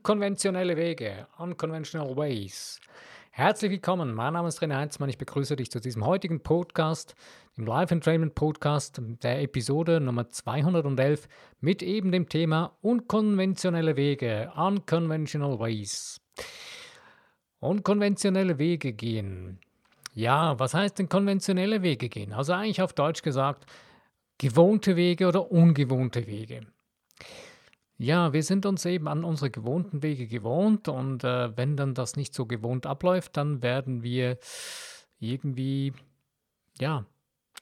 [0.00, 2.80] Unkonventionelle Wege, Unconventional Ways.
[3.32, 5.10] Herzlich willkommen, mein Name ist René Heinzmann.
[5.10, 7.14] Ich begrüße dich zu diesem heutigen Podcast,
[7.58, 11.28] dem Life Entrainment Podcast, der Episode Nummer 211
[11.60, 16.18] mit eben dem Thema Unkonventionelle Wege, Unconventional Ways.
[17.58, 19.58] Unkonventionelle Wege gehen.
[20.14, 22.32] Ja, was heißt denn konventionelle Wege gehen?
[22.32, 23.66] Also eigentlich auf Deutsch gesagt,
[24.38, 26.62] gewohnte Wege oder ungewohnte Wege.
[28.02, 32.16] Ja, wir sind uns eben an unsere gewohnten Wege gewohnt und äh, wenn dann das
[32.16, 34.38] nicht so gewohnt abläuft, dann werden wir
[35.18, 35.92] irgendwie,
[36.80, 37.04] ja,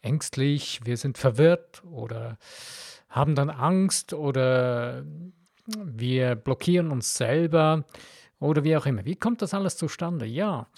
[0.01, 2.39] ängstlich, wir sind verwirrt oder
[3.09, 5.05] haben dann Angst oder
[5.77, 7.85] wir blockieren uns selber
[8.39, 9.05] oder wie auch immer.
[9.05, 10.25] Wie kommt das alles zustande?
[10.25, 10.69] Ja,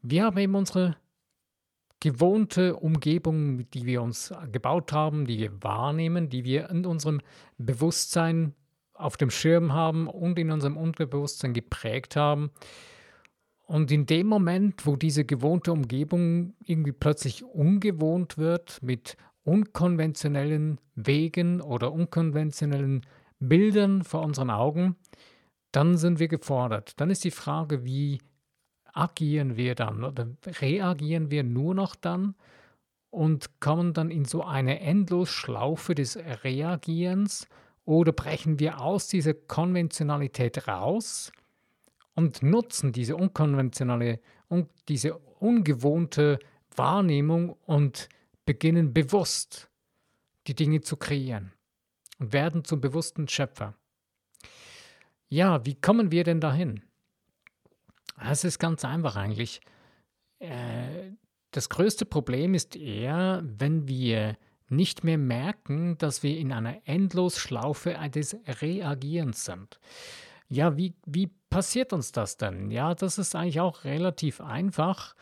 [0.00, 0.96] wir haben eben unsere
[1.98, 7.20] gewohnte Umgebung, die wir uns gebaut haben, die wir wahrnehmen, die wir in unserem
[7.58, 8.54] Bewusstsein
[9.02, 12.50] auf dem Schirm haben und in unserem Unterbewusstsein geprägt haben.
[13.66, 21.60] Und in dem Moment, wo diese gewohnte Umgebung irgendwie plötzlich ungewohnt wird mit unkonventionellen Wegen
[21.60, 23.06] oder unkonventionellen
[23.38, 24.96] Bildern vor unseren Augen,
[25.72, 27.00] dann sind wir gefordert.
[27.00, 28.20] Dann ist die Frage, wie
[28.92, 30.28] agieren wir dann oder
[30.60, 32.34] reagieren wir nur noch dann
[33.10, 37.48] und kommen dann in so eine Endlosschlaufe des Reagierens
[37.84, 41.32] oder brechen wir aus dieser Konventionalität raus
[42.14, 46.38] und nutzen diese unkonventionelle und diese ungewohnte
[46.76, 48.08] Wahrnehmung und
[48.44, 49.70] beginnen bewusst
[50.46, 51.52] die Dinge zu kreieren
[52.18, 53.74] und werden zum bewussten Schöpfer.
[55.28, 56.82] Ja, wie kommen wir denn dahin?
[58.20, 59.60] Es ist ganz einfach eigentlich.
[60.38, 61.12] Äh,
[61.52, 64.36] das größte Problem ist eher, wenn wir
[64.72, 69.78] nicht mehr merken, dass wir in einer Endlosschlaufe des Reagierens sind.
[70.48, 72.70] Ja, wie, wie passiert uns das denn?
[72.70, 75.14] Ja, das ist eigentlich auch relativ einfach,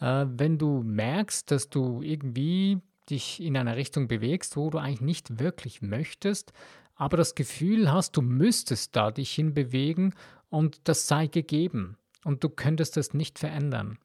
[0.00, 5.00] äh, wenn du merkst, dass du irgendwie dich in einer Richtung bewegst, wo du eigentlich
[5.00, 6.52] nicht wirklich möchtest,
[6.94, 10.14] aber das Gefühl hast, du müsstest da dich hinbewegen
[10.48, 13.98] und das sei gegeben und du könntest es nicht verändern.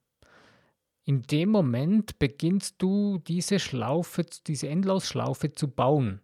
[1.11, 6.21] In dem Moment beginnst du diese Schlaufe, diese Endlosschlaufe zu bauen.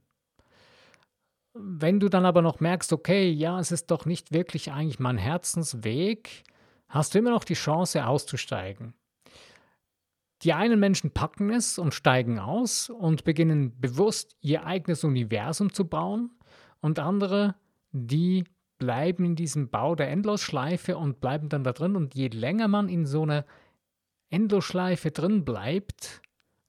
[1.53, 5.17] Wenn du dann aber noch merkst, okay, ja, es ist doch nicht wirklich eigentlich mein
[5.17, 6.43] Herzensweg,
[6.87, 8.93] hast du immer noch die Chance auszusteigen.
[10.43, 15.83] Die einen Menschen packen es und steigen aus und beginnen bewusst ihr eigenes Universum zu
[15.83, 16.31] bauen
[16.79, 17.55] und andere,
[17.91, 18.45] die
[18.77, 22.87] bleiben in diesem Bau der Endlosschleife und bleiben dann da drin und je länger man
[22.87, 23.43] in so einer
[24.29, 26.21] Endlosschleife drin bleibt,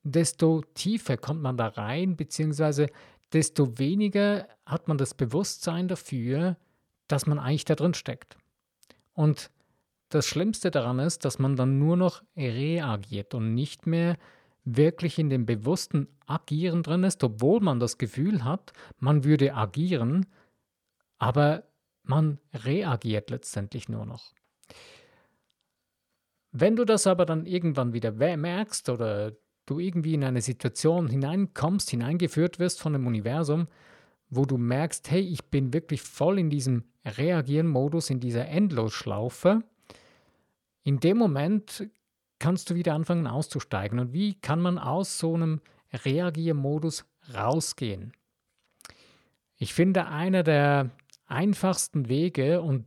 [0.03, 2.87] desto tiefer kommt man da rein, beziehungsweise
[3.33, 6.57] desto weniger hat man das Bewusstsein dafür,
[7.09, 8.37] dass man eigentlich da drin steckt.
[9.13, 9.51] Und
[10.09, 14.17] das Schlimmste daran ist, dass man dann nur noch reagiert und nicht mehr
[14.65, 20.27] wirklich in dem bewussten Agieren drin ist, obwohl man das Gefühl hat, man würde agieren,
[21.19, 21.65] aber
[22.03, 24.33] man reagiert letztendlich nur noch.
[26.61, 29.33] Wenn du das aber dann irgendwann wieder merkst oder
[29.67, 33.69] du irgendwie in eine Situation hineinkommst, hineingeführt wirst von dem Universum,
[34.29, 39.63] wo du merkst, hey, ich bin wirklich voll in diesem Reagieren-Modus, in dieser Endlosschlaufe,
[40.83, 41.89] in dem Moment
[42.41, 44.01] kannst du wieder anfangen auszusteigen.
[44.01, 45.61] Und wie kann man aus so einem
[45.93, 47.05] Reagiermodus
[47.35, 48.13] rausgehen?
[49.59, 50.91] Ich finde, einer der
[51.27, 52.85] einfachsten Wege und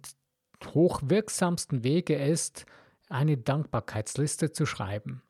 [0.74, 2.66] hochwirksamsten Wege ist,
[3.12, 5.22] eine Dankbarkeitsliste zu schreiben.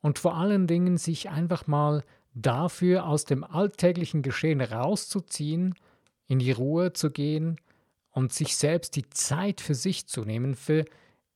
[0.00, 2.02] Und vor allen Dingen sich einfach mal
[2.34, 5.74] dafür aus dem alltäglichen Geschehen rauszuziehen,
[6.26, 7.60] in die Ruhe zu gehen
[8.10, 10.84] und sich selbst die Zeit für sich zu nehmen, für,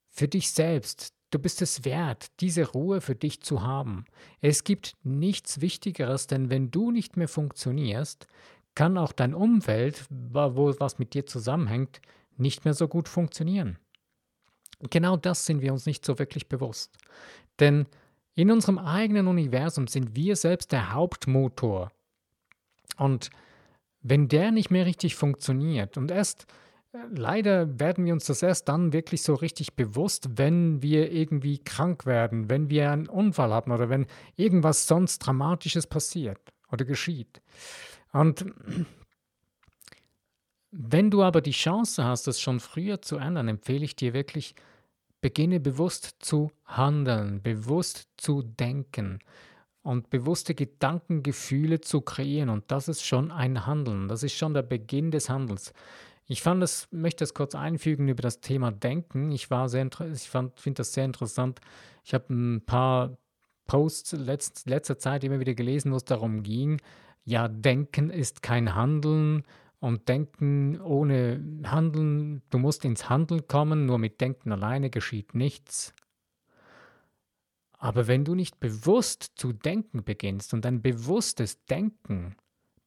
[0.08, 1.12] für dich selbst.
[1.30, 4.04] Du bist es wert, diese Ruhe für dich zu haben.
[4.40, 8.26] Es gibt nichts Wichtigeres, denn wenn du nicht mehr funktionierst,
[8.74, 12.00] kann auch dein Umfeld, wo was mit dir zusammenhängt,
[12.36, 13.78] nicht mehr so gut funktionieren.
[14.90, 16.92] Genau das sind wir uns nicht so wirklich bewusst.
[17.60, 17.86] Denn
[18.34, 21.90] in unserem eigenen Universum sind wir selbst der Hauptmotor.
[22.98, 23.30] Und
[24.02, 26.46] wenn der nicht mehr richtig funktioniert und erst
[26.92, 31.58] äh, leider werden wir uns das erst dann wirklich so richtig bewusst, wenn wir irgendwie
[31.58, 34.06] krank werden, wenn wir einen Unfall haben oder wenn
[34.36, 36.40] irgendwas sonst Dramatisches passiert
[36.70, 37.40] oder geschieht.
[38.12, 38.46] Und
[40.78, 44.54] wenn du aber die Chance hast, es schon früher zu ändern, empfehle ich dir wirklich,
[45.22, 49.20] beginne bewusst zu handeln, bewusst zu denken
[49.82, 52.50] und bewusste Gedanken, Gefühle zu kreieren.
[52.50, 55.72] Und das ist schon ein Handeln, das ist schon der Beginn des Handels.
[56.26, 59.32] Ich fand es, möchte es kurz einfügen über das Thema Denken.
[59.32, 61.60] Ich war sehr, ich finde das sehr interessant.
[62.04, 63.16] Ich habe ein paar
[63.66, 66.80] Posts letzt, letzter Zeit immer wieder gelesen, wo es darum ging,
[67.24, 69.44] ja, Denken ist kein Handeln
[69.78, 75.94] und Denken ohne Handeln, du musst ins Handeln kommen, nur mit Denken alleine geschieht nichts.
[77.78, 82.36] Aber wenn du nicht bewusst zu denken beginnst und ein bewusstes Denken,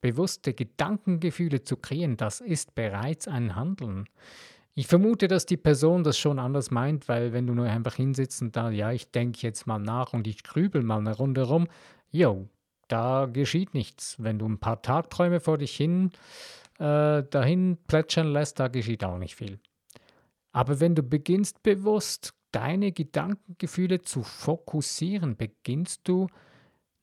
[0.01, 4.09] bewusste Gedankengefühle zu kreieren, das ist bereits ein Handeln.
[4.73, 8.41] Ich vermute, dass die Person das schon anders meint, weil wenn du nur einfach hinsitzt
[8.41, 11.67] und da, ja, ich denke jetzt mal nach und ich grübel mal eine Runde rum,
[12.09, 12.47] jo,
[12.87, 14.15] da geschieht nichts.
[14.19, 16.11] Wenn du ein paar Tagträume vor dich hin
[16.79, 19.59] äh, dahin plätschern lässt, da geschieht auch nicht viel.
[20.51, 26.27] Aber wenn du beginnst bewusst deine Gedankengefühle zu fokussieren, beginnst du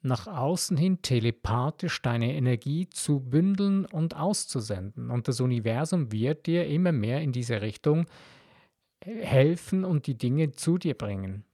[0.02, 5.10] nach außen hin telepathisch deine Energie zu bündeln und auszusenden.
[5.10, 8.06] Und das Universum wird dir immer mehr in diese Richtung
[9.04, 11.44] helfen und die Dinge zu dir bringen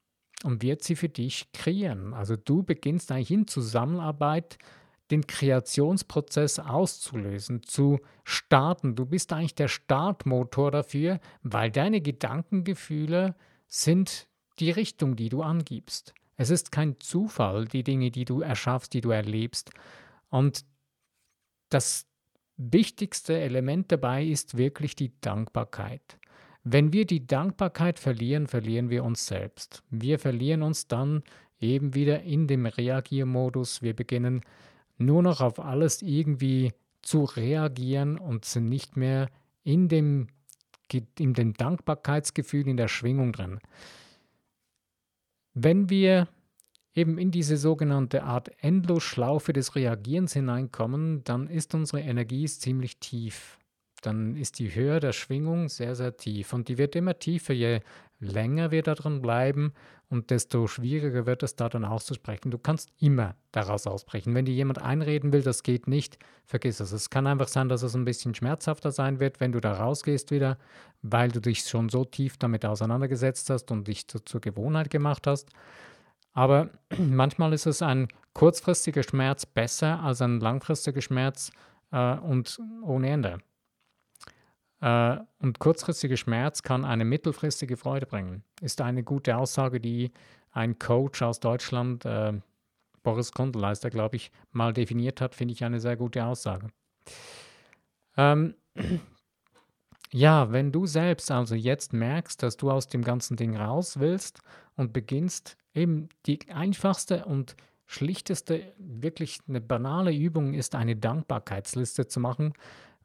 [0.44, 2.14] und wird sie für dich kreieren.
[2.14, 4.58] Also du beginnst eigentlich in Zusammenarbeit
[5.12, 8.96] den Kreationsprozess auszulösen, zu starten.
[8.96, 13.36] Du bist eigentlich der Startmotor dafür, weil deine Gedankengefühle
[13.68, 14.26] sind
[14.58, 16.14] die Richtung, die du angibst.
[16.36, 19.70] Es ist kein Zufall, die Dinge, die du erschaffst, die du erlebst.
[20.30, 20.64] Und
[21.68, 22.06] das
[22.56, 26.18] wichtigste Element dabei ist wirklich die Dankbarkeit.
[26.64, 29.82] Wenn wir die Dankbarkeit verlieren, verlieren wir uns selbst.
[29.90, 31.22] Wir verlieren uns dann
[31.60, 33.82] eben wieder in dem Reagiermodus.
[33.82, 34.42] Wir beginnen
[35.04, 36.72] nur noch auf alles irgendwie
[37.02, 39.28] zu reagieren und sind nicht mehr
[39.64, 40.28] in dem
[41.18, 43.60] in dem Dankbarkeitsgefühl, in der Schwingung drin.
[45.54, 46.28] Wenn wir
[46.94, 53.58] eben in diese sogenannte Art Endlosschlaufe des Reagierens hineinkommen, dann ist unsere Energie ziemlich tief.
[54.02, 56.52] Dann ist die Höhe der Schwingung sehr, sehr tief.
[56.52, 57.80] Und die wird immer tiefer, je
[58.18, 59.72] länger wir da drin bleiben
[60.12, 62.50] und desto schwieriger wird es da dann auszusprechen.
[62.50, 64.34] Du kannst immer daraus ausbrechen.
[64.34, 66.92] Wenn dir jemand einreden will, das geht nicht, vergiss es.
[66.92, 70.30] Es kann einfach sein, dass es ein bisschen schmerzhafter sein wird, wenn du da rausgehst
[70.30, 70.58] wieder,
[71.00, 75.26] weil du dich schon so tief damit auseinandergesetzt hast und dich zu, zur Gewohnheit gemacht
[75.26, 75.48] hast.
[76.34, 76.68] Aber
[76.98, 81.52] manchmal ist es ein kurzfristiger Schmerz besser als ein langfristiger Schmerz
[81.90, 83.38] äh, und ohne Ende.
[84.82, 88.42] Äh, und kurzfristiger Schmerz kann eine mittelfristige Freude bringen.
[88.60, 90.10] Ist eine gute Aussage, die
[90.50, 92.32] ein Coach aus Deutschland, äh,
[93.04, 96.68] Boris Kondeleister, glaube ich, mal definiert hat, finde ich eine sehr gute Aussage.
[98.16, 98.54] Ähm,
[100.10, 104.40] ja, wenn du selbst also jetzt merkst, dass du aus dem ganzen Ding raus willst
[104.76, 107.56] und beginnst, eben die einfachste und
[107.86, 112.54] schlichteste, wirklich eine banale Übung ist, eine Dankbarkeitsliste zu machen,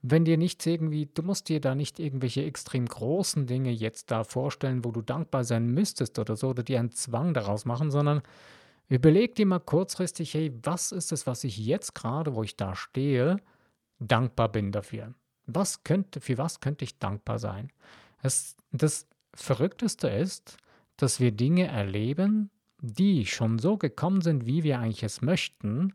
[0.02, 4.24] wenn dir nicht irgendwie, du musst dir da nicht irgendwelche extrem großen Dinge jetzt da
[4.24, 8.22] vorstellen, wo du dankbar sein müsstest oder so, oder dir einen Zwang daraus machen, sondern
[8.90, 12.76] überleg dir mal kurzfristig, hey, was ist es, was ich jetzt gerade, wo ich da
[12.76, 13.38] stehe,
[14.00, 15.14] dankbar bin dafür?
[15.46, 17.72] Was könnte, für was könnte ich dankbar sein?
[18.22, 20.58] Das, das Verrückteste ist,
[20.98, 22.50] dass wir Dinge erleben,
[22.82, 25.94] die schon so gekommen sind, wie wir eigentlich es möchten,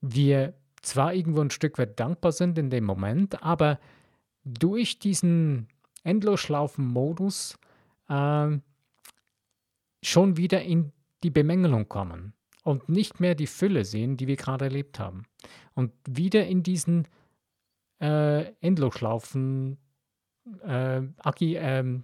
[0.00, 3.78] wir zwar irgendwo ein Stück weit dankbar sind in dem Moment, aber
[4.44, 5.68] durch diesen
[6.04, 7.58] Endlosschlaufen-Modus
[8.08, 8.58] äh,
[10.02, 12.34] schon wieder in die Bemängelung kommen
[12.64, 15.24] und nicht mehr die Fülle sehen, die wir gerade erlebt haben.
[15.74, 17.06] Und wieder in diesen
[18.00, 19.78] äh, Endlosschlaufen
[20.62, 22.00] äh, Agi, äh,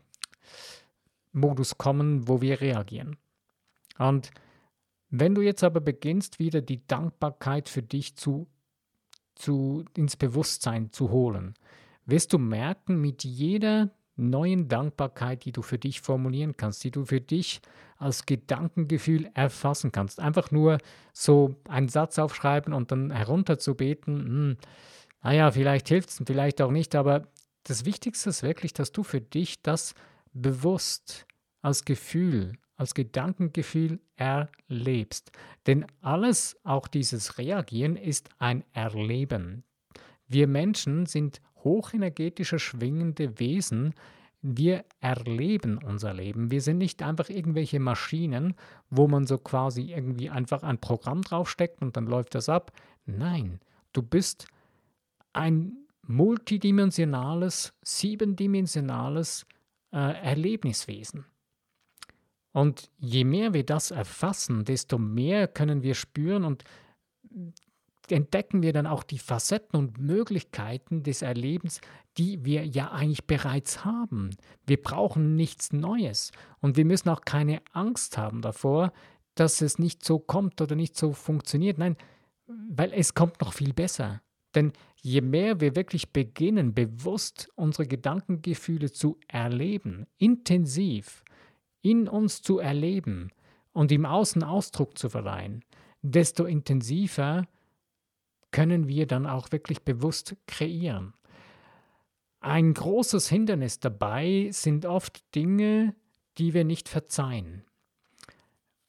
[1.32, 3.16] Modus kommen, wo wir reagieren.
[3.98, 4.30] Und
[5.10, 8.46] wenn du jetzt aber beginnst, wieder die Dankbarkeit für dich zu
[9.38, 11.54] zu, ins Bewusstsein zu holen,
[12.06, 17.04] wirst du merken, mit jeder neuen Dankbarkeit, die du für dich formulieren kannst, die du
[17.04, 17.60] für dich
[17.98, 20.20] als Gedankengefühl erfassen kannst.
[20.20, 20.78] Einfach nur
[21.12, 24.56] so einen Satz aufschreiben und dann herunterzubeten, hm,
[25.22, 27.28] naja, vielleicht hilft es, vielleicht auch nicht, aber
[27.64, 29.94] das Wichtigste ist wirklich, dass du für dich das
[30.32, 31.26] bewusst
[31.60, 35.32] als Gefühl, als Gedankengefühl erlebst.
[35.66, 39.64] Denn alles, auch dieses Reagieren, ist ein Erleben.
[40.26, 43.94] Wir Menschen sind hochenergetische, schwingende Wesen.
[44.40, 46.50] Wir erleben unser Leben.
[46.50, 48.54] Wir sind nicht einfach irgendwelche Maschinen,
[48.88, 52.72] wo man so quasi irgendwie einfach ein Programm draufsteckt und dann läuft das ab.
[53.04, 53.58] Nein,
[53.92, 54.46] du bist
[55.32, 59.46] ein multidimensionales, siebendimensionales
[59.92, 61.24] äh, Erlebniswesen.
[62.52, 66.64] Und je mehr wir das erfassen, desto mehr können wir spüren und
[68.10, 71.80] entdecken wir dann auch die Facetten und Möglichkeiten des Erlebens,
[72.16, 74.30] die wir ja eigentlich bereits haben.
[74.66, 78.92] Wir brauchen nichts Neues und wir müssen auch keine Angst haben davor,
[79.34, 81.78] dass es nicht so kommt oder nicht so funktioniert.
[81.78, 81.96] Nein,
[82.70, 84.20] weil es kommt noch viel besser.
[84.54, 91.22] Denn je mehr wir wirklich beginnen, bewusst unsere Gedankengefühle zu erleben, intensiv
[91.82, 93.30] in uns zu erleben
[93.72, 95.64] und im Außen Ausdruck zu verleihen,
[96.02, 97.46] desto intensiver
[98.50, 101.14] können wir dann auch wirklich bewusst kreieren.
[102.40, 105.94] Ein großes Hindernis dabei sind oft Dinge,
[106.38, 107.64] die wir nicht verzeihen.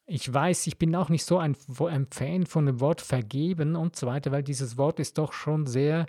[0.05, 4.07] Ich weiß, ich bin auch nicht so ein, Fan von dem Wort vergeben und so
[4.07, 6.05] weiter, weil dieses Wort ist doch schon sehr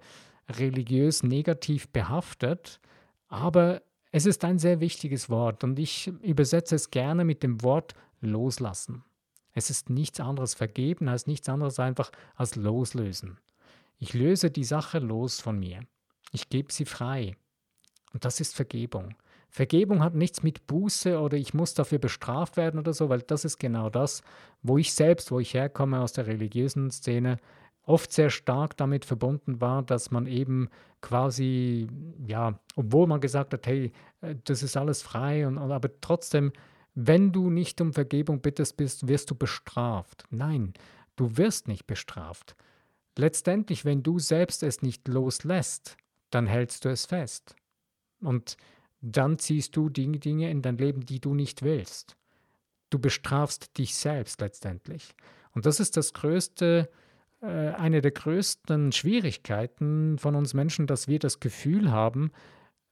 [0.49, 2.81] religiös negativ behaftet.
[3.29, 3.83] Aber
[4.13, 9.05] es ist ein sehr wichtiges Wort und ich übersetze es gerne mit dem Wort loslassen.
[9.53, 13.39] Es ist nichts anderes vergeben als nichts anderes einfach als loslösen.
[13.99, 15.81] Ich löse die Sache los von mir.
[16.33, 17.37] Ich gebe sie frei.
[18.13, 19.15] Und das ist Vergebung.
[19.49, 23.45] Vergebung hat nichts mit Buße oder ich muss dafür bestraft werden oder so, weil das
[23.45, 24.23] ist genau das,
[24.63, 27.39] wo ich selbst, wo ich herkomme aus der religiösen Szene,
[27.91, 30.69] oft sehr stark damit verbunden war, dass man eben
[31.01, 31.89] quasi,
[32.25, 36.53] ja, obwohl man gesagt hat, hey, äh, das ist alles frei, und, aber trotzdem,
[36.95, 40.25] wenn du nicht um Vergebung bittest bist, wirst du bestraft.
[40.31, 40.73] Nein,
[41.17, 42.55] du wirst nicht bestraft.
[43.19, 45.97] Letztendlich, wenn du selbst es nicht loslässt,
[46.31, 47.57] dann hältst du es fest.
[48.21, 48.57] Und
[49.01, 52.17] dann ziehst du die Dinge in dein Leben, die du nicht willst.
[52.91, 55.15] Du bestrafst dich selbst letztendlich.
[55.53, 57.10] Und das ist das größte, äh,
[57.41, 62.33] eine der größten Schwierigkeiten von uns Menschen, dass wir das Gefühl haben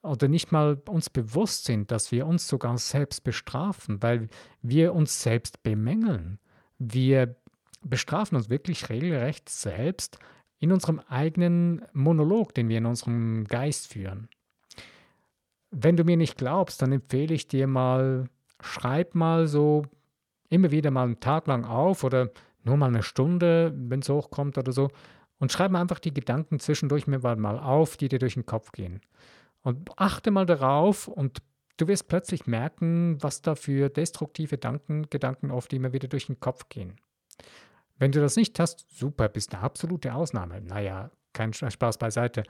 [0.01, 4.29] oder nicht mal uns bewusst sind, dass wir uns sogar selbst bestrafen, weil
[4.61, 6.39] wir uns selbst bemängeln.
[6.77, 7.35] Wir
[7.81, 10.19] bestrafen uns wirklich regelrecht selbst
[10.59, 14.29] in unserem eigenen Monolog, den wir in unserem Geist führen.
[15.71, 18.25] Wenn du mir nicht glaubst, dann empfehle ich dir mal,
[18.59, 19.83] schreib mal so
[20.49, 22.31] immer wieder mal einen Tag lang auf oder
[22.63, 24.89] nur mal eine Stunde, wenn es hochkommt oder so.
[25.39, 29.01] Und schreib einfach die Gedanken zwischendurch mir mal auf, die dir durch den Kopf gehen.
[29.61, 31.39] Und achte mal darauf und
[31.77, 36.39] du wirst plötzlich merken, was da für destruktive Gedanken, Gedanken oft immer wieder durch den
[36.39, 36.95] Kopf gehen.
[37.97, 40.61] Wenn du das nicht hast, super, bist eine absolute Ausnahme.
[40.61, 42.43] Naja, kein Spaß beiseite.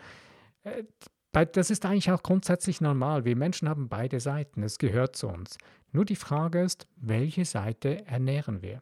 [0.63, 0.83] Äh,
[1.31, 3.25] das ist eigentlich auch grundsätzlich normal.
[3.25, 4.63] Wir Menschen haben beide Seiten.
[4.63, 5.57] Es gehört zu uns.
[5.91, 8.81] Nur die Frage ist, welche Seite ernähren wir?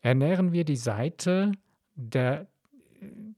[0.00, 1.52] Ernähren wir die Seite
[1.94, 2.46] der,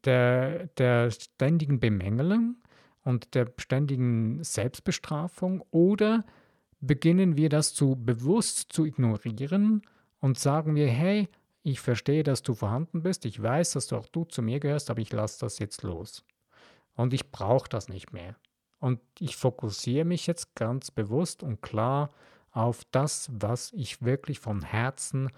[0.04, 2.56] der, der ständigen Bemängelung
[3.02, 6.24] und der ständigen Selbstbestrafung oder
[6.80, 9.82] beginnen wir das zu bewusst zu ignorieren
[10.20, 11.28] und sagen wir, hey,
[11.62, 14.90] ich verstehe, dass du vorhanden bist, ich weiß, dass du auch du zu mir gehörst,
[14.90, 16.24] aber ich lasse das jetzt los.
[16.94, 18.36] Und ich brauche das nicht mehr.
[18.78, 22.10] Und ich fokussiere mich jetzt ganz bewusst und klar
[22.50, 25.30] auf das, was ich wirklich von Herzen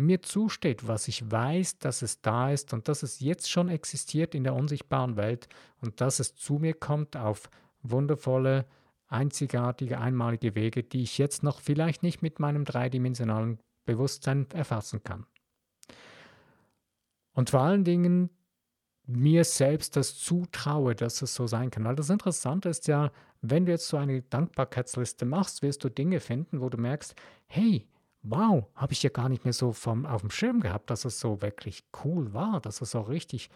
[0.00, 4.34] mir zusteht, was ich weiß, dass es da ist und dass es jetzt schon existiert
[4.34, 5.48] in der unsichtbaren Welt
[5.80, 7.50] und dass es zu mir kommt auf
[7.82, 8.66] wundervolle,
[9.08, 15.26] einzigartige, einmalige Wege, die ich jetzt noch vielleicht nicht mit meinem dreidimensionalen Bewusstsein erfassen kann.
[17.32, 18.30] Und vor allen Dingen
[19.06, 21.84] mir selbst das zutraue, dass es so sein kann.
[21.84, 26.20] Weil das Interessante ist ja, wenn du jetzt so eine Dankbarkeitsliste machst, wirst du Dinge
[26.20, 27.14] finden, wo du merkst,
[27.46, 27.88] hey,
[28.22, 31.20] wow, habe ich ja gar nicht mehr so vom, auf dem Schirm gehabt, dass es
[31.20, 33.50] so wirklich cool war, dass es auch richtig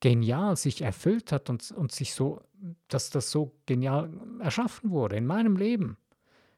[0.00, 2.42] genial sich erfüllt hat und, und sich so,
[2.88, 5.96] dass das so genial erschaffen wurde in meinem Leben.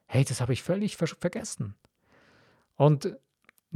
[0.06, 1.74] Hey, das habe ich völlig ver vergessen.
[2.76, 3.16] Und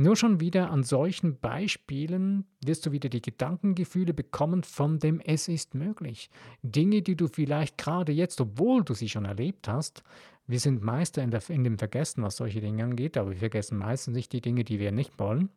[0.00, 5.47] nur schon wieder an solchen Beispielen wirst du wieder die Gedankengefühle bekommen von dem Es
[5.47, 6.30] ist möglich.
[6.62, 10.02] Dinge, die du vielleicht gerade jetzt, obwohl du sie schon erlebt hast,
[10.47, 13.78] wir sind Meister in, der, in dem Vergessen, was solche Dinge angeht, aber wir vergessen
[13.78, 15.50] meistens nicht die Dinge, die wir nicht wollen.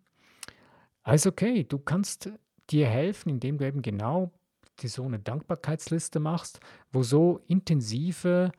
[1.03, 2.29] Also okay, du kannst
[2.69, 4.31] dir helfen, indem du eben genau
[4.79, 6.59] die, so eine Dankbarkeitsliste machst,
[6.91, 8.51] wo so intensive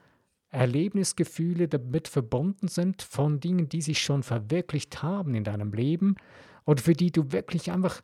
[0.55, 6.17] Erlebnisgefühle damit verbunden sind von Dingen, die sich schon verwirklicht haben in deinem Leben
[6.65, 8.01] und für die du wirklich einfach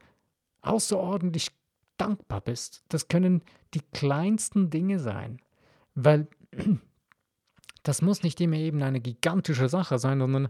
[0.63, 1.53] außerordentlich
[1.97, 2.83] dankbar bist.
[2.89, 3.43] Das können
[3.73, 5.41] die kleinsten Dinge sein,
[5.95, 6.29] weil
[7.85, 10.49] das muss nicht immer eben eine gigantische Sache sein, sondern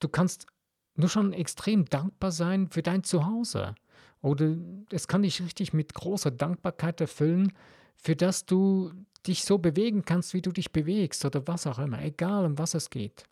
[0.00, 0.46] du kannst
[0.94, 3.74] nur schon extrem dankbar sein für dein Zuhause.
[4.22, 4.56] Oder
[4.90, 7.52] es kann dich richtig mit großer Dankbarkeit erfüllen,
[7.96, 8.92] für das du
[9.28, 12.74] dich so bewegen kannst, wie du dich bewegst oder was auch immer, egal um was
[12.74, 13.24] es geht.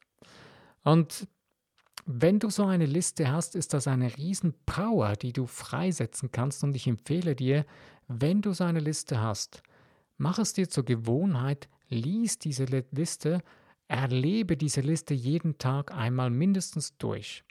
[0.82, 1.26] Und
[2.06, 6.62] wenn du so eine Liste hast, ist das eine Riesenpower, die du freisetzen kannst.
[6.62, 7.64] Und ich empfehle dir,
[8.08, 9.62] wenn du so eine Liste hast,
[10.18, 13.42] mach es dir zur Gewohnheit, lies diese Liste,
[13.88, 17.44] erlebe diese Liste jeden Tag einmal mindestens durch.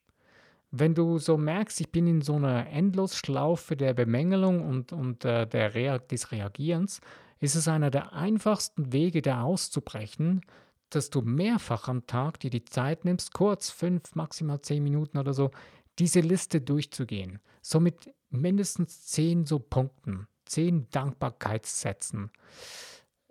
[0.70, 5.46] Wenn du so merkst, ich bin in so einer Endlosschlaufe der Bemängelung und, und äh,
[5.46, 7.00] der Rea des Reagierens,
[7.44, 10.42] ist es einer der einfachsten Wege, da auszubrechen,
[10.90, 15.34] dass du mehrfach am Tag dir die Zeit nimmst, kurz fünf, maximal zehn Minuten oder
[15.34, 15.52] so,
[16.00, 17.40] diese Liste durchzugehen.
[17.62, 22.32] So mit mindestens zehn so Punkten, zehn Dankbarkeitssätzen,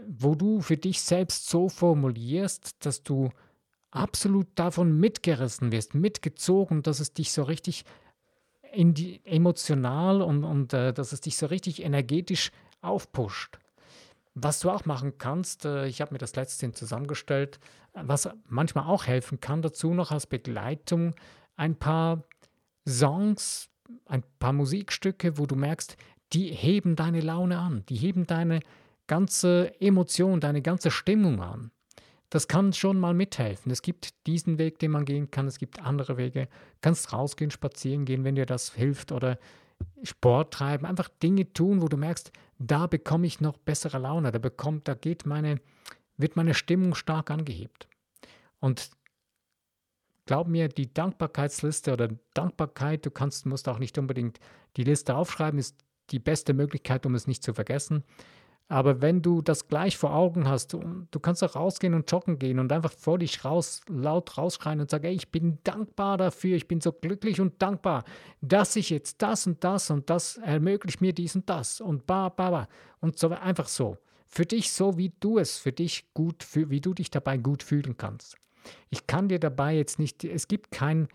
[0.06, 3.30] wo du für dich selbst so formulierst, dass du
[3.90, 7.84] absolut davon mitgerissen wirst, mitgezogen, dass es dich so richtig
[8.72, 12.50] emotional und, und äh, dass es dich so richtig energetisch
[12.80, 13.58] aufpusht.
[14.34, 17.60] Was du auch machen kannst, äh, ich habe mir das letztens zusammengestellt,
[17.92, 21.14] was manchmal auch helfen kann, dazu noch als Begleitung
[21.56, 22.24] ein paar
[22.88, 23.68] Songs,
[24.06, 25.96] ein paar Musikstücke, wo du merkst,
[26.32, 28.60] die heben deine Laune an, die heben deine
[29.06, 31.70] ganze Emotion, deine ganze Stimmung an.
[32.30, 33.70] Das kann schon mal mithelfen.
[33.70, 36.46] Es gibt diesen Weg, den man gehen kann, es gibt andere Wege.
[36.46, 39.38] Du kannst rausgehen, spazieren gehen, wenn dir das hilft oder
[40.02, 44.38] Sport treiben, einfach Dinge tun, wo du merkst, da bekomme ich noch bessere Laune, da
[44.38, 45.60] bekommt, da geht meine,
[46.16, 47.88] wird meine Stimmung stark angehebt.
[48.60, 48.90] Und
[50.26, 54.38] glaub mir, die Dankbarkeitsliste oder Dankbarkeit, du kannst, musst auch nicht unbedingt
[54.76, 55.76] die Liste aufschreiben, ist
[56.10, 58.04] die beste Möglichkeit, um es nicht zu vergessen.
[58.68, 62.58] Aber wenn du das gleich vor Augen hast, du kannst auch rausgehen und joggen gehen
[62.58, 66.68] und einfach vor dich raus, laut rausschreien und sagen, ey, ich bin dankbar dafür, ich
[66.68, 68.04] bin so glücklich und dankbar,
[68.40, 72.30] dass ich jetzt das und das und das ermöglicht mir dies und das und ba,
[72.30, 72.68] ba, ba
[73.00, 73.98] und so einfach so.
[74.26, 77.98] Für dich so, wie du es für dich gut, wie du dich dabei gut fühlen
[77.98, 78.38] kannst.
[78.88, 81.08] Ich kann dir dabei jetzt nicht, es gibt kein,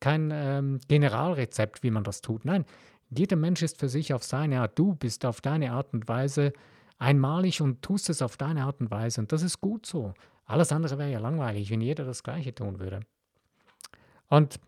[0.00, 2.44] kein ähm, Generalrezept, wie man das tut.
[2.44, 2.64] Nein,
[3.10, 4.76] jeder Mensch ist für sich auf seine Art.
[4.76, 6.52] Du bist auf deine Art und Weise
[6.98, 9.20] einmalig und tust es auf deine Art und Weise.
[9.20, 10.14] Und das ist gut so.
[10.46, 13.00] Alles andere wäre ja langweilig, wenn jeder das Gleiche tun würde.
[14.28, 14.60] Und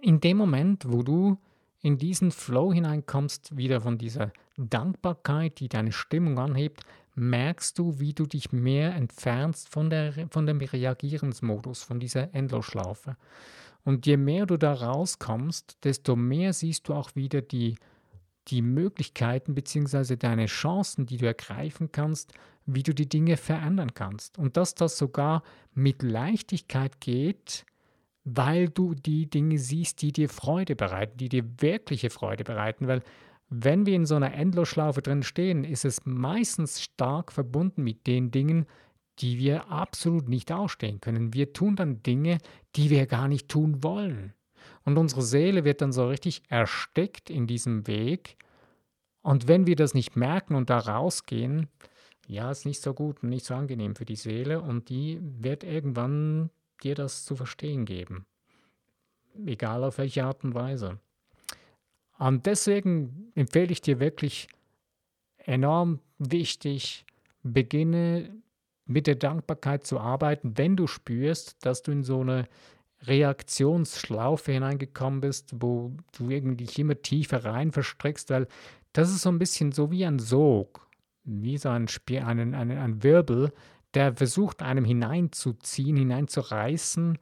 [0.00, 1.38] in dem Moment, wo du
[1.80, 8.12] in diesen Flow hineinkommst, wieder von dieser Dankbarkeit, die deine Stimmung anhebt, merkst du, wie
[8.12, 13.16] du dich mehr entfernst von, der, von dem Reagierensmodus, von dieser Endlosschlaufe.
[13.84, 17.76] Und je mehr du da rauskommst, desto mehr siehst du auch wieder die
[18.48, 20.16] die Möglichkeiten bzw.
[20.16, 22.32] deine Chancen, die du ergreifen kannst,
[22.66, 24.38] wie du die Dinge verändern kannst.
[24.38, 25.42] Und dass das sogar
[25.74, 27.64] mit Leichtigkeit geht,
[28.24, 32.88] weil du die Dinge siehst, die dir Freude bereiten, die dir wirkliche Freude bereiten.
[32.88, 33.02] Weil
[33.50, 38.30] wenn wir in so einer Endlosschlaufe drin stehen, ist es meistens stark verbunden mit den
[38.30, 38.66] Dingen,
[39.20, 41.34] die wir absolut nicht ausstehen können.
[41.34, 42.38] Wir tun dann Dinge,
[42.76, 44.32] die wir gar nicht tun wollen.
[44.84, 48.36] Und unsere Seele wird dann so richtig erstickt in diesem Weg.
[49.22, 51.68] Und wenn wir das nicht merken und da rausgehen,
[52.26, 55.64] ja, ist nicht so gut und nicht so angenehm für die Seele und die wird
[55.64, 56.50] irgendwann
[56.82, 58.26] dir das zu verstehen geben.
[59.46, 60.98] Egal auf welche Art und Weise.
[62.18, 64.48] Und deswegen empfehle ich dir wirklich
[65.38, 67.04] enorm wichtig,
[67.42, 68.30] beginne
[68.86, 72.46] mit der Dankbarkeit zu arbeiten, wenn du spürst, dass du in so eine
[73.06, 78.46] Reaktionsschlaufe hineingekommen bist, wo du irgendwie dich immer tiefer rein verstrickst, weil
[78.92, 80.88] das ist so ein bisschen so wie ein Sog,
[81.24, 83.52] wie so ein, Spiel, ein, ein, ein Wirbel,
[83.94, 87.18] der versucht, einem hineinzuziehen, hineinzureißen.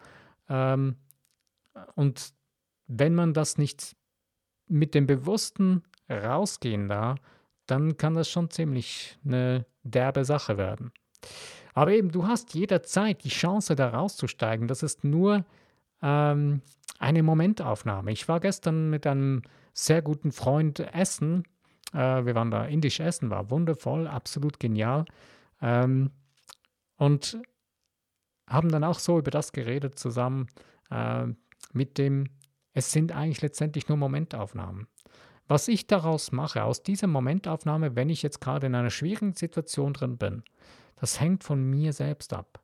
[0.48, 0.96] Ähm,
[1.94, 2.32] und
[2.86, 3.96] wenn man das nicht
[4.66, 7.14] mit dem Bewussten rausgehen da,
[7.66, 10.92] dann kann das schon ziemlich eine derbe Sache werden.
[11.74, 14.68] Aber eben, du hast jederzeit die Chance, da rauszusteigen.
[14.68, 15.44] Das ist nur
[16.02, 16.62] ähm,
[16.98, 18.12] eine Momentaufnahme.
[18.12, 19.42] Ich war gestern mit einem
[19.74, 21.44] sehr guten Freund essen.
[21.92, 25.04] Äh, wir waren da indisch essen, war wundervoll, absolut genial.
[25.60, 26.10] Ähm,
[26.96, 27.38] und
[28.48, 30.46] haben dann auch so über das geredet zusammen
[30.90, 31.26] äh,
[31.72, 32.28] mit dem,
[32.74, 34.86] es sind eigentlich letztendlich nur Momentaufnahmen.
[35.48, 39.92] Was ich daraus mache, aus dieser Momentaufnahme, wenn ich jetzt gerade in einer schwierigen Situation
[39.92, 40.44] drin bin,
[40.96, 42.61] das hängt von mir selbst ab.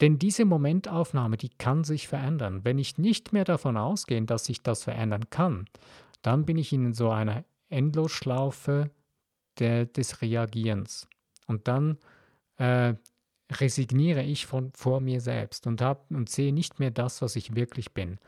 [0.00, 2.64] Denn diese Momentaufnahme, die kann sich verändern.
[2.64, 5.66] Wenn ich nicht mehr davon ausgehe, dass sich das verändern kann,
[6.22, 8.90] dann bin ich in so einer Endlosschlaufe
[9.58, 11.06] der, des Reagierens.
[11.46, 11.98] Und dann
[12.56, 12.94] äh,
[13.52, 17.54] resigniere ich von, vor mir selbst und, hab, und sehe nicht mehr das, was ich
[17.54, 18.18] wirklich bin.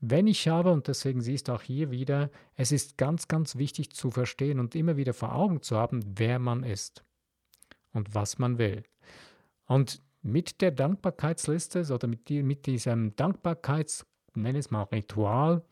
[0.00, 3.92] Wenn ich habe, und deswegen siehst du auch hier wieder, es ist ganz, ganz wichtig
[3.92, 7.04] zu verstehen und immer wieder vor Augen zu haben, wer man ist
[7.92, 8.82] und was man will.
[9.66, 15.62] Und mit der Dankbarkeitsliste oder mit, die, mit diesem Dankbarkeits, nenne es mal Ritual,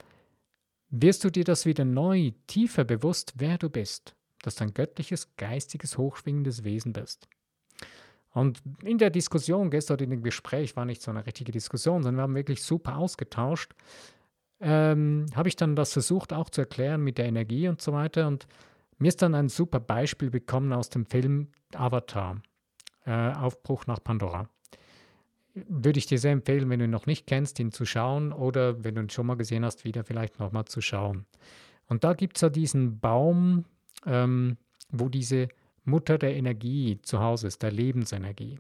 [0.91, 5.35] wirst du dir das wieder neu, tiefer bewusst, wer du bist, dass du ein göttliches,
[5.37, 7.29] geistiges, hochschwingendes Wesen bist.
[8.35, 12.17] Und in der Diskussion, gestern in dem Gespräch, war nicht so eine richtige Diskussion, sondern
[12.17, 13.73] wir haben wirklich super ausgetauscht,
[14.61, 18.29] ähm, habe ich dann das versucht auch zu erklären mit der Energie und so weiter.
[18.29, 18.47] Und
[18.99, 22.41] mir ist dann ein super Beispiel bekommen aus dem Film Avatar,
[23.07, 24.49] äh, Aufbruch nach Pandora.
[25.55, 28.85] Würde ich dir sehr empfehlen, wenn du ihn noch nicht kennst, ihn zu schauen oder
[28.85, 31.27] wenn du ihn schon mal gesehen hast, wieder vielleicht nochmal zu schauen.
[31.89, 33.67] Und da gibt es ja diesen Baum,
[34.07, 34.57] ähm,
[34.91, 35.49] wo diese
[35.85, 38.59] Mutter der Energie zu Hause ist, der Lebensenergie.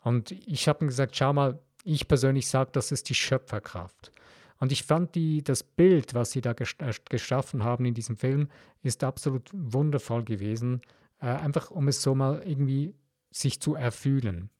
[0.00, 4.12] Und ich habe ihm gesagt, schau mal, ich persönlich sage, das ist die Schöpferkraft.
[4.58, 8.48] Und ich fand die, das Bild, was sie da äh, geschaffen haben in diesem Film,
[8.82, 10.82] ist absolut wundervoll gewesen.
[11.20, 12.94] Äh, einfach um es so mal irgendwie
[13.32, 14.50] sich zu erfühlen.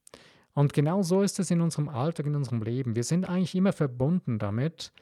[0.54, 2.94] Und genau so ist es in unserem Alltag, in unserem Leben.
[2.96, 4.92] Wir sind eigentlich immer verbunden damit,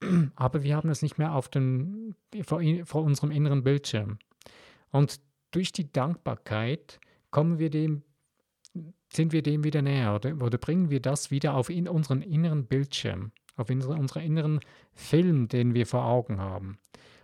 [0.36, 4.18] aber wir haben es nicht mehr auf den, vor, vor unserem inneren Bildschirm.
[4.90, 8.02] Und durch die Dankbarkeit kommen wir dem,
[9.12, 12.66] sind wir dem wieder näher oder, oder bringen wir das wieder auf in unseren inneren
[12.66, 14.60] Bildschirm auf unsere, unseren inneren
[14.92, 16.78] Film, den wir vor Augen haben.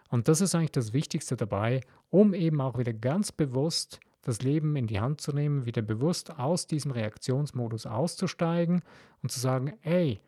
[0.09, 4.77] Und das ist eigentlich das Wichtigste dabei, um eben auch wieder ganz bewusst das Leben
[4.77, 8.83] in die Hand zu nehmen, wieder bewusst aus diesem Reaktionsmodus auszusteigen
[9.23, 10.21] und zu sagen, ey,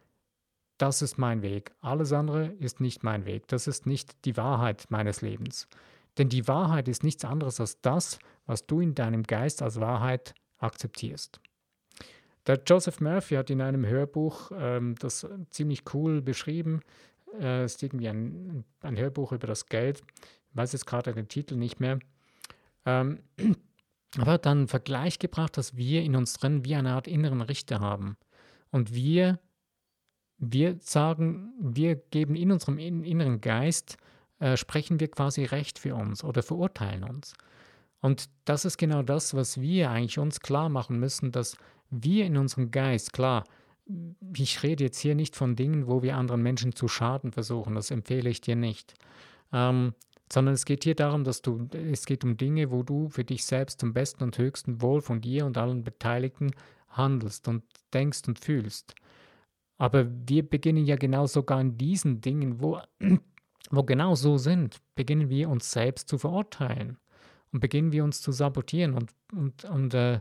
[0.78, 4.86] das ist mein Weg, alles andere ist nicht mein Weg, das ist nicht die Wahrheit
[4.88, 5.68] meines Lebens.
[6.18, 10.34] Denn die Wahrheit ist nichts anderes als das, was du in deinem Geist als Wahrheit
[10.58, 11.40] akzeptierst.
[12.46, 16.80] Der Joseph Murphy hat in einem Hörbuch ähm, das ziemlich cool beschrieben.
[17.38, 20.02] Äh, ist irgendwie ein, ein, Hörbuch über das Geld.
[20.50, 22.00] Ich weiß jetzt gerade den Titel nicht mehr.
[22.84, 23.20] Ähm,
[24.18, 27.80] aber dann einen Vergleich gebracht, dass wir in uns drin wie eine Art inneren Richter
[27.80, 28.16] haben.
[28.70, 29.38] Und wir,
[30.38, 33.96] wir sagen, wir geben in unserem inneren Geist,
[34.38, 37.34] äh, sprechen wir quasi Recht für uns oder verurteilen uns.
[38.00, 41.56] Und das ist genau das, was wir eigentlich uns klar machen müssen, dass
[41.90, 43.44] wir in unserem Geist, klar,
[44.36, 47.90] ich rede jetzt hier nicht von Dingen, wo wir anderen Menschen zu schaden versuchen, das
[47.90, 48.94] empfehle ich dir nicht.
[49.52, 49.94] Ähm,
[50.30, 53.44] sondern es geht hier darum, dass du, es geht um Dinge, wo du für dich
[53.44, 56.52] selbst zum besten und höchsten Wohl von dir und allen Beteiligten
[56.88, 58.94] handelst und denkst und fühlst.
[59.78, 62.80] Aber wir beginnen ja genau sogar in diesen Dingen, wo,
[63.70, 66.98] wo genau so sind, beginnen wir uns selbst zu verurteilen
[67.52, 70.20] und beginnen wir uns zu sabotieren und, und, und äh,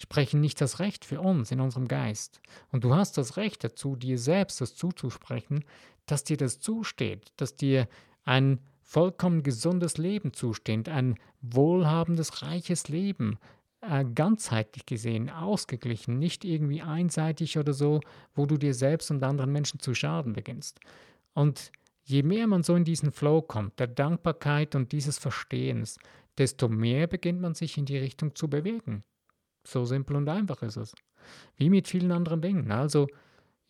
[0.00, 2.40] sprechen nicht das Recht für uns in unserem Geist.
[2.70, 5.64] Und du hast das Recht dazu, dir selbst das zuzusprechen,
[6.06, 7.88] dass dir das zusteht, dass dir
[8.24, 8.58] ein
[8.92, 13.38] vollkommen gesundes Leben zusteht, ein wohlhabendes, reiches Leben,
[13.80, 18.00] äh, ganzheitlich gesehen, ausgeglichen, nicht irgendwie einseitig oder so,
[18.34, 20.78] wo du dir selbst und anderen Menschen zu schaden beginnst.
[21.32, 21.72] Und
[22.04, 25.98] je mehr man so in diesen Flow kommt, der Dankbarkeit und dieses Verstehens,
[26.36, 29.04] desto mehr beginnt man sich in die Richtung zu bewegen.
[29.64, 30.94] So simpel und einfach ist es.
[31.56, 32.70] Wie mit vielen anderen Dingen.
[32.70, 33.08] Also,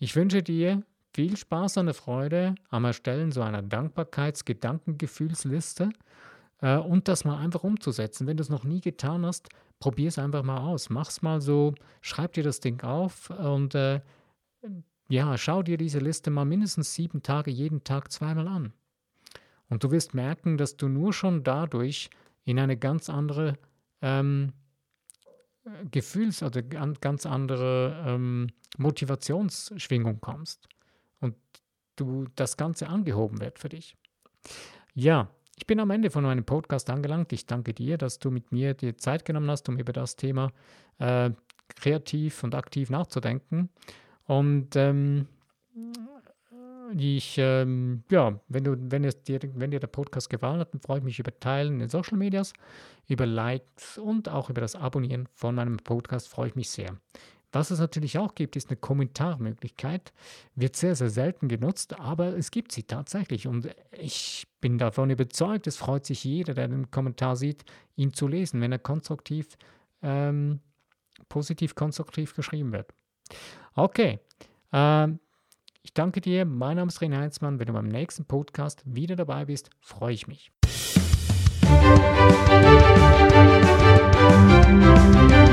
[0.01, 0.83] ich wünsche dir
[1.15, 5.91] viel Spaß und Freude am Erstellen so einer Dankbarkeits-Gedankengefühlsliste
[6.61, 8.27] äh, und das mal einfach umzusetzen.
[8.27, 10.91] Wenn du es noch nie getan hast, probier es einfach mal aus.
[10.91, 14.01] Mach es mal so, schreib dir das Ding auf und äh,
[15.09, 18.73] ja, schau dir diese Liste mal mindestens sieben Tage, jeden Tag zweimal an.
[19.69, 22.09] Und du wirst merken, dass du nur schon dadurch
[22.45, 23.59] in eine ganz andere
[24.01, 24.55] ähm,
[25.91, 28.49] Gefühls- oder ganz andere ähm,
[28.79, 30.69] Motivationsschwingung kommst
[31.23, 31.35] und
[31.97, 33.97] du das Ganze angehoben wird für dich.
[34.95, 37.33] Ja, ich bin am Ende von meinem Podcast angelangt.
[37.33, 40.53] Ich danke dir, dass du mit mir die Zeit genommen hast, um über das Thema
[40.99, 41.31] äh,
[41.77, 43.71] kreativ und aktiv nachzudenken.
[44.27, 45.27] Und ähm,
[46.97, 50.81] ich, ähm, ja, wenn, du, wenn, es dir, wenn dir der Podcast gefallen hat, dann
[50.81, 52.53] freue ich mich über Teilen in den Social Medias,
[53.09, 56.99] über Likes und auch über das Abonnieren von meinem Podcast freue ich mich sehr.
[57.53, 60.15] Was es natürlich auch gibt, ist eine Kommentarmöglichkeit.
[60.55, 63.47] Wird sehr, sehr selten genutzt, aber es gibt sie tatsächlich.
[63.47, 68.27] Und ich bin davon überzeugt, es freut sich jeder, der den Kommentar sieht, ihn zu
[68.27, 69.59] lesen, wenn er konstruktiv,
[70.01, 70.61] ähm,
[71.29, 72.95] positiv konstruktiv geschrieben wird.
[73.75, 74.21] Okay.
[74.73, 75.21] Ähm,
[75.83, 76.47] ich danke dir.
[76.47, 77.59] Mein Name ist René Heinzmann.
[77.59, 80.51] Wenn du beim nächsten Podcast wieder dabei bist, freue ich mich.
[84.73, 85.52] Musik